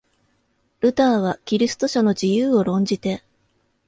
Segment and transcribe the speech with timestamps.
[0.79, 3.23] ルターはキリスト者の自由を論じて、